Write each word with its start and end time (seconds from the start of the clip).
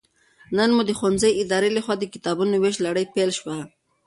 نن 0.57 0.69
مو 0.75 0.81
د 0.87 0.91
ښوونځي 0.99 1.31
ادارې 1.43 1.69
لخوا 1.77 1.95
د 1.99 2.03
کتابونو 2.13 2.53
ويش 2.57 2.77
لړۍ 2.85 3.05
پيل 3.15 3.29
شوه 3.39 3.57